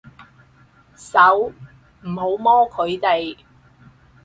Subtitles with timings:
[0.95, 1.53] 手，
[2.01, 3.37] 唔好摸佢哋